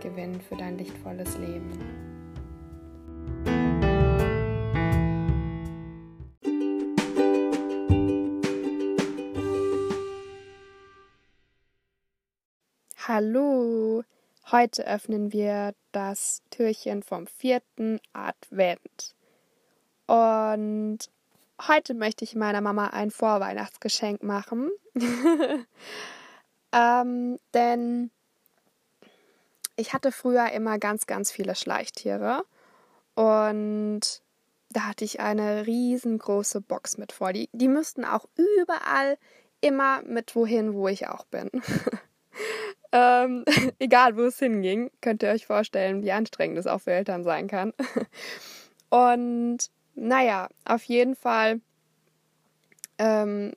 gewinnen 0.00 0.40
für 0.40 0.56
dein 0.56 0.78
lichtvolles 0.78 1.36
Leben. 1.38 1.78
Hallo! 13.06 14.04
Heute 14.50 14.86
öffnen 14.86 15.32
wir 15.32 15.74
das 15.92 16.42
Türchen 16.50 17.02
vom 17.02 17.26
vierten 17.26 18.00
Advent. 18.12 19.14
Und 20.06 20.98
heute 21.68 21.94
möchte 21.94 22.24
ich 22.24 22.34
meiner 22.34 22.60
Mama 22.60 22.88
ein 22.88 23.10
Vorweihnachtsgeschenk 23.10 24.22
machen. 24.22 24.70
ähm, 26.72 27.38
denn 27.54 28.10
ich 29.76 29.92
hatte 29.92 30.12
früher 30.12 30.50
immer 30.52 30.78
ganz, 30.78 31.06
ganz 31.06 31.30
viele 31.30 31.54
Schleichtiere 31.54 32.44
und 33.14 34.22
da 34.72 34.82
hatte 34.86 35.04
ich 35.04 35.20
eine 35.20 35.66
riesengroße 35.66 36.60
Box 36.60 36.96
mit 36.96 37.12
vor. 37.12 37.32
Die, 37.32 37.48
die 37.52 37.68
müssten 37.68 38.04
auch 38.04 38.26
überall 38.36 39.18
immer 39.60 40.02
mit 40.02 40.34
wohin, 40.36 40.74
wo 40.74 40.88
ich 40.88 41.08
auch 41.08 41.24
bin. 41.24 41.50
ähm, 42.92 43.44
egal, 43.78 44.16
wo 44.16 44.22
es 44.22 44.38
hinging, 44.38 44.90
könnt 45.00 45.22
ihr 45.22 45.30
euch 45.30 45.46
vorstellen, 45.46 46.02
wie 46.02 46.12
anstrengend 46.12 46.58
es 46.58 46.66
auch 46.66 46.80
für 46.80 46.92
Eltern 46.92 47.24
sein 47.24 47.48
kann. 47.48 47.72
und 48.90 49.58
naja, 49.94 50.48
auf 50.64 50.84
jeden 50.84 51.16
Fall 51.16 51.60
ähm, 52.98 53.52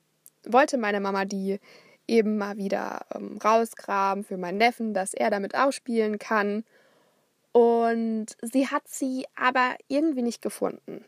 wollte 0.46 0.78
meine 0.78 1.00
Mama 1.00 1.24
die 1.24 1.60
eben 2.06 2.36
mal 2.36 2.56
wieder 2.56 3.06
ähm, 3.14 3.38
rausgraben 3.42 4.24
für 4.24 4.36
meinen 4.36 4.58
Neffen, 4.58 4.94
dass 4.94 5.14
er 5.14 5.30
damit 5.30 5.54
ausspielen 5.54 6.18
kann. 6.18 6.64
Und 7.52 8.26
sie 8.42 8.68
hat 8.68 8.88
sie 8.88 9.26
aber 9.36 9.76
irgendwie 9.88 10.22
nicht 10.22 10.42
gefunden. 10.42 11.04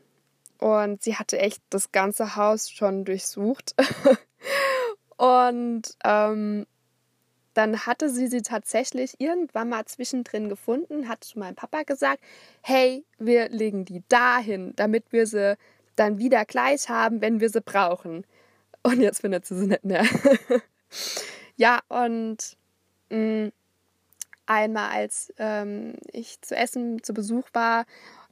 Und 0.58 1.02
sie 1.02 1.16
hatte 1.16 1.38
echt 1.38 1.62
das 1.70 1.92
ganze 1.92 2.36
Haus 2.36 2.70
schon 2.70 3.04
durchsucht. 3.04 3.74
und 5.16 5.82
ähm, 6.04 6.66
dann 7.56 7.86
hatte 7.86 8.10
sie 8.10 8.26
sie 8.26 8.42
tatsächlich 8.42 9.14
irgendwann 9.18 9.70
mal 9.70 9.84
zwischendrin 9.86 10.48
gefunden, 10.48 11.08
hat 11.08 11.24
zu 11.24 11.38
meinem 11.38 11.54
Papa 11.54 11.82
gesagt, 11.82 12.22
hey, 12.62 13.04
wir 13.18 13.48
legen 13.48 13.84
die 13.84 14.02
dahin, 14.08 14.74
damit 14.76 15.10
wir 15.10 15.26
sie 15.26 15.56
dann 15.96 16.18
wieder 16.18 16.44
gleich 16.44 16.88
haben, 16.88 17.22
wenn 17.22 17.40
wir 17.40 17.48
sie 17.48 17.62
brauchen. 17.62 18.26
Und 18.82 19.00
jetzt 19.00 19.22
findet 19.22 19.46
sie 19.46 19.58
sie 19.58 19.66
nicht 19.66 19.84
mehr. 19.84 20.04
ja, 21.56 21.80
und 21.88 22.56
mh, 23.10 23.46
mm, 23.46 23.52
einmal, 24.46 24.90
als 24.90 25.32
ähm, 25.38 25.94
ich 26.12 26.40
zu 26.42 26.56
essen 26.56 27.02
zu 27.02 27.14
Besuch 27.14 27.48
war, 27.52 27.84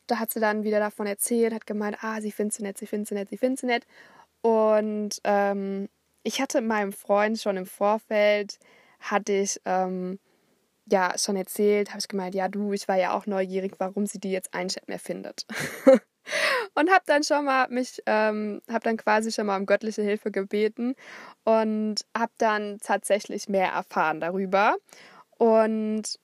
da 0.06 0.18
hat 0.18 0.32
sie 0.32 0.40
dann 0.40 0.64
wieder 0.64 0.80
davon 0.80 1.06
erzählt, 1.06 1.54
hat 1.54 1.66
gemeint, 1.66 1.98
ah, 2.02 2.20
sie 2.20 2.32
findet 2.32 2.54
sie 2.54 2.62
nett, 2.62 2.78
sie 2.78 2.86
findet 2.86 3.08
sie 3.08 3.14
nett, 3.14 3.28
sie 3.30 3.38
findet 3.38 3.60
sie 3.60 3.66
nett. 3.66 3.86
Und 4.42 5.20
ähm, 5.24 5.88
ich 6.22 6.40
hatte 6.40 6.60
meinem 6.60 6.92
Freund 6.92 7.38
schon 7.40 7.56
im 7.56 7.66
Vorfeld, 7.66 8.58
hatte 9.00 9.32
ich 9.32 9.60
ähm, 9.64 10.18
ja 10.86 11.14
schon 11.18 11.36
erzählt, 11.36 11.90
habe 11.90 12.00
ich 12.00 12.08
gemeint, 12.08 12.34
ja 12.34 12.48
du, 12.48 12.72
ich 12.72 12.88
war 12.88 12.96
ja 12.96 13.16
auch 13.16 13.26
neugierig, 13.26 13.74
warum 13.78 14.06
sie 14.06 14.20
die 14.20 14.32
jetzt 14.32 14.54
einschätzen 14.54 14.90
mehr 14.90 14.98
findet. 14.98 15.46
und 16.74 16.90
habe 16.90 17.04
dann 17.06 17.22
schon 17.22 17.44
mal 17.44 17.68
mich, 17.68 18.02
ähm, 18.06 18.60
habe 18.68 18.84
dann 18.84 18.96
quasi 18.96 19.32
schon 19.32 19.46
mal 19.46 19.58
um 19.58 19.66
göttliche 19.66 20.02
Hilfe 20.02 20.30
gebeten 20.30 20.94
und 21.44 21.96
habe 22.16 22.32
dann 22.38 22.78
tatsächlich 22.80 23.48
mehr 23.48 23.70
erfahren 23.72 24.20
darüber. 24.20 24.76
Und 25.38 26.18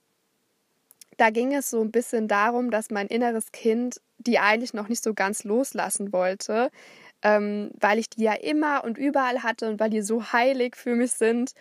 da 1.16 1.30
ging 1.30 1.54
es 1.54 1.70
so 1.70 1.80
ein 1.82 1.90
bisschen 1.90 2.28
darum, 2.28 2.70
dass 2.70 2.90
mein 2.90 3.06
inneres 3.06 3.52
Kind 3.52 4.00
die 4.20 4.38
eigentlich 4.38 4.74
noch 4.74 4.88
nicht 4.88 5.02
so 5.02 5.14
ganz 5.14 5.44
loslassen 5.44 6.12
wollte, 6.12 6.70
ähm, 7.22 7.70
weil 7.78 7.98
ich 7.98 8.10
die 8.10 8.22
ja 8.22 8.34
immer 8.34 8.84
und 8.84 8.98
überall 8.98 9.42
hatte 9.42 9.68
und 9.68 9.80
weil 9.80 9.90
die 9.90 10.02
so 10.02 10.32
heilig 10.32 10.76
für 10.76 10.94
mich 10.94 11.12
sind. 11.12 11.52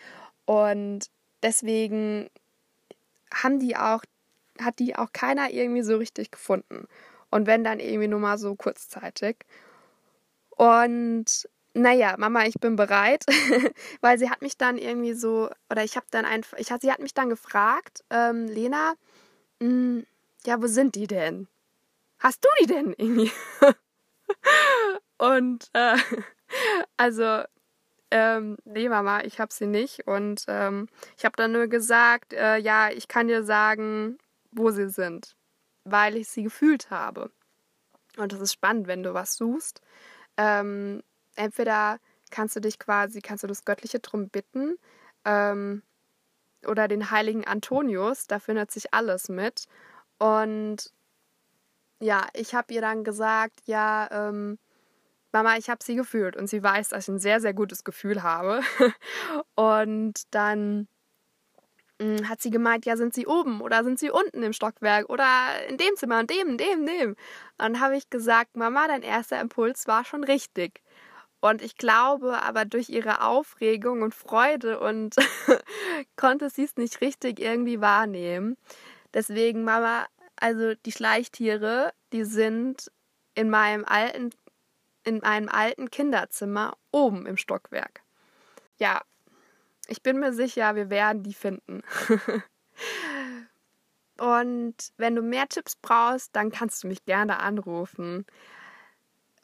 Und 0.45 1.09
deswegen 1.43 2.29
haben 3.33 3.59
die 3.59 3.75
auch, 3.77 4.03
hat 4.59 4.79
die 4.79 4.95
auch 4.95 5.11
keiner 5.13 5.51
irgendwie 5.51 5.83
so 5.83 5.97
richtig 5.97 6.31
gefunden. 6.31 6.87
Und 7.31 7.47
wenn 7.47 7.63
dann 7.63 7.79
irgendwie 7.79 8.07
nur 8.07 8.19
mal 8.19 8.37
so 8.37 8.55
kurzzeitig. 8.55 9.37
Und 10.49 11.47
naja, 11.73 12.15
Mama, 12.17 12.45
ich 12.45 12.55
bin 12.55 12.75
bereit, 12.75 13.25
weil 14.01 14.17
sie 14.17 14.29
hat 14.29 14.41
mich 14.41 14.57
dann 14.57 14.77
irgendwie 14.77 15.13
so, 15.13 15.49
oder 15.69 15.83
ich 15.83 15.95
habe 15.95 16.07
dann 16.11 16.25
einfach, 16.25 16.57
ich, 16.57 16.67
sie 16.67 16.91
hat 16.91 16.99
mich 16.99 17.13
dann 17.13 17.29
gefragt, 17.29 18.03
ähm, 18.09 18.47
Lena, 18.47 18.93
mh, 19.59 19.67
hm, 19.67 20.05
ja, 20.45 20.61
wo 20.61 20.67
sind 20.67 20.95
die 20.95 21.07
denn? 21.07 21.47
Hast 22.19 22.43
du 22.43 22.49
die 22.61 22.67
denn 22.67 22.93
irgendwie? 22.97 23.31
und 25.17 25.69
äh, 25.73 25.97
also, 26.97 27.43
ähm, 28.11 28.57
nee, 28.65 28.89
Mama, 28.89 29.21
ich 29.23 29.39
habe 29.39 29.53
sie 29.53 29.67
nicht. 29.67 30.07
Und 30.07 30.45
ähm, 30.47 30.87
ich 31.17 31.25
habe 31.25 31.35
dann 31.37 31.51
nur 31.51 31.67
gesagt, 31.67 32.33
äh, 32.33 32.57
ja, 32.57 32.89
ich 32.89 33.07
kann 33.07 33.27
dir 33.27 33.43
sagen, 33.43 34.17
wo 34.51 34.71
sie 34.71 34.89
sind 34.89 35.35
weil 35.83 36.15
ich 36.17 36.27
sie 36.29 36.43
gefühlt 36.43 36.89
habe. 36.89 37.31
Und 38.17 38.33
das 38.33 38.41
ist 38.41 38.53
spannend, 38.53 38.87
wenn 38.87 39.03
du 39.03 39.13
was 39.13 39.35
suchst. 39.35 39.81
Ähm, 40.37 41.03
entweder 41.35 41.99
kannst 42.31 42.55
du 42.55 42.59
dich 42.59 42.79
quasi, 42.79 43.21
kannst 43.21 43.43
du 43.43 43.47
das 43.47 43.65
Göttliche 43.65 43.99
drum 43.99 44.29
bitten 44.29 44.77
ähm, 45.25 45.83
oder 46.65 46.87
den 46.87 47.11
heiligen 47.11 47.45
Antonius, 47.45 48.27
da 48.27 48.39
findet 48.39 48.71
sich 48.71 48.93
alles 48.93 49.29
mit. 49.29 49.65
Und 50.17 50.91
ja, 51.99 52.27
ich 52.33 52.55
habe 52.55 52.73
ihr 52.73 52.81
dann 52.81 53.03
gesagt, 53.03 53.61
ja, 53.65 54.07
ähm, 54.11 54.57
Mama, 55.31 55.57
ich 55.57 55.69
habe 55.69 55.83
sie 55.83 55.95
gefühlt 55.95 56.35
und 56.35 56.47
sie 56.47 56.63
weiß, 56.63 56.89
dass 56.89 57.03
ich 57.03 57.09
ein 57.09 57.19
sehr, 57.19 57.39
sehr 57.39 57.53
gutes 57.53 57.83
Gefühl 57.83 58.23
habe. 58.23 58.61
und 59.55 60.23
dann 60.31 60.87
hat 62.27 62.41
sie 62.41 62.49
gemeint, 62.49 62.85
ja, 62.85 62.95
sind 62.95 63.13
sie 63.13 63.27
oben 63.27 63.61
oder 63.61 63.83
sind 63.83 63.99
sie 63.99 64.09
unten 64.09 64.41
im 64.43 64.53
Stockwerk 64.53 65.09
oder 65.09 65.27
in 65.67 65.77
dem 65.77 65.95
Zimmer, 65.95 66.21
in 66.21 66.27
dem, 66.27 66.57
dem, 66.57 66.85
dem. 66.85 67.15
Dann 67.57 67.79
habe 67.79 67.97
ich 67.97 68.09
gesagt, 68.09 68.55
Mama, 68.55 68.87
dein 68.87 69.01
erster 69.01 69.39
Impuls 69.41 69.87
war 69.87 70.05
schon 70.05 70.23
richtig. 70.23 70.81
Und 71.41 71.61
ich 71.61 71.75
glaube, 71.75 72.41
aber 72.41 72.65
durch 72.65 72.89
ihre 72.89 73.23
Aufregung 73.23 74.01
und 74.01 74.13
Freude 74.13 74.79
und 74.79 75.15
konnte 76.15 76.49
sie 76.49 76.63
es 76.63 76.75
nicht 76.75 77.01
richtig 77.01 77.39
irgendwie 77.39 77.79
wahrnehmen. 77.81 78.57
Deswegen, 79.13 79.63
Mama, 79.63 80.05
also 80.35 80.73
die 80.75 80.91
Schleichtiere, 80.91 81.93
die 82.13 82.23
sind 82.23 82.91
in 83.35 83.49
meinem 83.49 83.85
alten, 83.85 84.31
in 85.03 85.19
meinem 85.19 85.49
alten 85.49 85.89
Kinderzimmer 85.89 86.77
oben 86.91 87.25
im 87.25 87.37
Stockwerk. 87.37 88.01
Ja, 88.77 89.01
ich 89.89 90.03
bin 90.03 90.19
mir 90.19 90.33
sicher, 90.33 90.75
wir 90.75 90.89
werden 90.89 91.23
die 91.23 91.33
finden. 91.33 91.81
Und 94.19 94.75
wenn 94.97 95.15
du 95.15 95.21
mehr 95.21 95.47
Tipps 95.47 95.75
brauchst, 95.75 96.35
dann 96.35 96.51
kannst 96.51 96.83
du 96.83 96.87
mich 96.87 97.05
gerne 97.05 97.39
anrufen. 97.39 98.25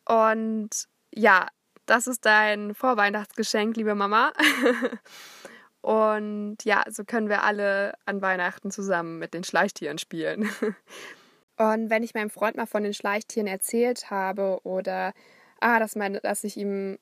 Und 0.06 0.70
ja, 1.14 1.48
das 1.86 2.08
ist 2.08 2.26
dein 2.26 2.76
Vorweihnachtsgeschenk, 2.76 3.78
liebe 3.78 3.96
Mama. 3.96 4.34
Und 5.82 6.58
ja, 6.64 6.84
so 6.90 7.04
können 7.06 7.30
wir 7.30 7.44
alle 7.44 7.94
an 8.06 8.22
Weihnachten 8.22 8.72
zusammen 8.72 9.20
mit 9.20 9.34
den 9.34 9.44
Schleichtieren 9.44 9.98
spielen. 9.98 10.50
Und 11.58 11.90
wenn 11.90 12.04
ich 12.04 12.14
meinem 12.14 12.30
Freund 12.30 12.58
mal 12.58 12.66
von 12.66 12.84
den 12.84 12.94
Schleichtieren 12.94 13.48
erzählt 13.48 14.10
habe 14.10 14.60
oder 14.64 15.14
ah, 15.62 15.80
dass, 15.80 15.96
meine, 15.96 16.20
dass 16.20 16.44
ich 16.44 16.58
ihm 16.58 17.00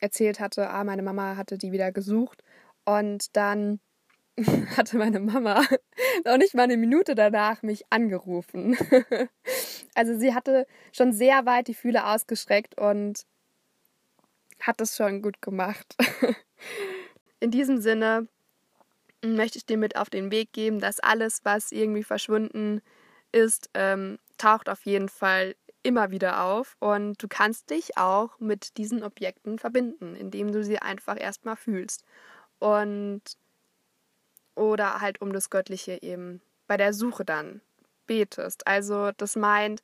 erzählt 0.00 0.38
hatte, 0.38 0.70
ah, 0.70 0.84
meine 0.84 1.02
Mama 1.02 1.36
hatte 1.36 1.58
die 1.58 1.72
wieder 1.72 1.90
gesucht 1.90 2.44
und 2.84 3.36
dann 3.36 3.80
hatte 4.76 4.96
meine 4.96 5.20
Mama 5.20 5.62
noch 6.24 6.38
nicht 6.38 6.54
mal 6.54 6.62
eine 6.62 6.76
Minute 6.76 7.14
danach 7.14 7.62
mich 7.62 7.84
angerufen. 7.90 8.76
also 9.94 10.18
sie 10.18 10.34
hatte 10.34 10.66
schon 10.92 11.12
sehr 11.12 11.46
weit 11.46 11.68
die 11.68 11.74
Fühle 11.74 12.06
ausgestreckt 12.06 12.78
und 12.78 13.24
hat 14.60 14.80
es 14.80 14.96
schon 14.96 15.22
gut 15.22 15.40
gemacht. 15.40 15.96
In 17.40 17.50
diesem 17.50 17.80
Sinne 17.80 18.28
möchte 19.24 19.58
ich 19.58 19.66
dir 19.66 19.78
mit 19.78 19.96
auf 19.96 20.10
den 20.10 20.30
Weg 20.30 20.52
geben, 20.52 20.80
dass 20.80 21.00
alles, 21.00 21.40
was 21.44 21.72
irgendwie 21.72 22.04
verschwunden 22.04 22.82
ist, 23.32 23.70
ähm, 23.74 24.18
taucht 24.38 24.68
auf 24.68 24.84
jeden 24.84 25.08
Fall 25.08 25.54
immer 25.82 26.10
wieder 26.10 26.44
auf 26.44 26.76
und 26.78 27.22
du 27.22 27.28
kannst 27.28 27.70
dich 27.70 27.96
auch 27.96 28.38
mit 28.38 28.76
diesen 28.76 29.02
Objekten 29.02 29.58
verbinden, 29.58 30.14
indem 30.14 30.52
du 30.52 30.62
sie 30.62 30.78
einfach 30.78 31.18
erstmal 31.18 31.56
fühlst. 31.56 32.04
Und 32.60 33.22
oder 34.54 35.00
halt 35.00 35.20
um 35.20 35.32
das 35.32 35.50
Göttliche 35.50 35.98
eben 36.02 36.40
bei 36.66 36.76
der 36.76 36.92
Suche 36.92 37.24
dann 37.24 37.60
betest. 38.06 38.66
Also 38.66 39.10
das 39.16 39.34
meint, 39.34 39.82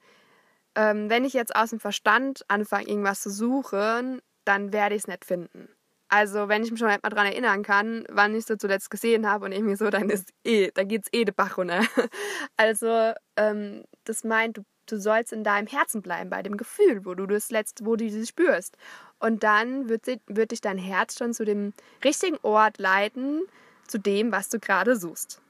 ähm, 0.76 1.08
wenn 1.08 1.24
ich 1.24 1.32
jetzt 1.32 1.56
aus 1.56 1.70
dem 1.70 1.80
Verstand 1.80 2.44
anfange, 2.48 2.86
irgendwas 2.86 3.22
zu 3.22 3.30
suchen, 3.30 4.20
dann 4.44 4.72
werde 4.72 4.94
ich 4.94 5.02
es 5.02 5.08
nicht 5.08 5.24
finden. 5.24 5.68
Also, 6.08 6.48
wenn 6.48 6.62
ich 6.62 6.70
mich 6.70 6.78
schon 6.78 6.88
mal 6.88 6.98
dran 6.98 7.26
erinnern 7.26 7.64
kann, 7.64 8.04
wann 8.08 8.34
ich 8.34 8.48
es 8.48 8.58
zuletzt 8.58 8.90
gesehen 8.90 9.28
habe 9.28 9.46
und 9.46 9.52
irgendwie 9.52 9.74
so, 9.74 9.90
dann 9.90 10.08
ist 10.08 10.32
eh, 10.44 10.70
da 10.72 10.84
geht's 10.84 11.08
eh 11.12 11.24
de 11.24 11.34
Bach 11.34 11.58
runter. 11.58 11.80
Also, 12.56 13.12
ähm, 13.36 13.82
das 14.04 14.22
meint, 14.22 14.58
du, 14.58 14.62
du 14.86 14.98
sollst 14.98 15.32
in 15.32 15.44
deinem 15.44 15.66
Herzen 15.66 16.02
bleiben, 16.02 16.30
bei 16.30 16.42
dem 16.42 16.56
Gefühl, 16.56 17.04
wo 17.04 17.14
du 17.14 17.26
das 17.26 17.50
letzte, 17.50 17.84
wo 17.84 17.96
du 17.96 18.08
sie 18.08 18.26
spürst. 18.26 18.76
Und 19.18 19.42
dann 19.42 19.88
wird, 19.88 20.04
sie, 20.04 20.20
wird 20.26 20.50
dich 20.50 20.60
dein 20.60 20.78
Herz 20.78 21.18
schon 21.18 21.34
zu 21.34 21.44
dem 21.44 21.72
richtigen 22.04 22.38
Ort 22.42 22.78
leiten, 22.78 23.42
zu 23.86 23.98
dem, 23.98 24.32
was 24.32 24.48
du 24.48 24.58
gerade 24.58 24.96
suchst. 24.96 25.40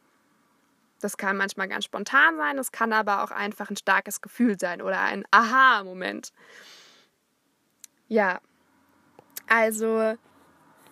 Das 1.00 1.16
kann 1.16 1.36
manchmal 1.36 1.68
ganz 1.68 1.84
spontan 1.84 2.36
sein, 2.36 2.56
das 2.56 2.72
kann 2.72 2.92
aber 2.92 3.22
auch 3.22 3.30
einfach 3.30 3.70
ein 3.70 3.76
starkes 3.76 4.20
Gefühl 4.20 4.58
sein 4.58 4.80
oder 4.80 5.00
ein 5.00 5.24
Aha-Moment. 5.30 6.32
Ja, 8.08 8.40
also 9.48 10.14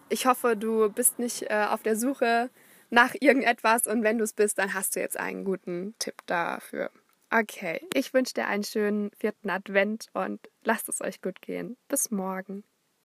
ich 0.08 0.26
hoffe, 0.26 0.56
du 0.56 0.91
bist 0.91 1.19
nicht 1.19 1.43
äh, 1.50 1.67
auf 1.70 1.82
der 1.82 1.96
Suche 1.96 2.50
nach 2.91 3.14
irgendetwas 3.19 3.87
und 3.87 4.02
wenn 4.02 4.19
du 4.19 4.25
es 4.25 4.32
bist, 4.32 4.58
dann 4.58 4.75
hast 4.75 4.94
du 4.94 5.00
jetzt 5.00 5.19
einen 5.19 5.44
guten 5.44 5.94
Tipp 5.99 6.23
dafür. 6.26 6.91
Okay, 7.36 7.81
ich 7.94 8.14
wünsche 8.14 8.34
dir 8.34 8.46
einen 8.46 8.62
schönen 8.62 9.10
vierten 9.19 9.50
Advent 9.50 10.06
und 10.12 10.38
lasst 10.62 10.88
es 10.88 11.00
euch 11.00 11.20
gut 11.20 11.42
gehen. 11.42 11.76
Bis 11.88 12.12
morgen. 12.12 12.62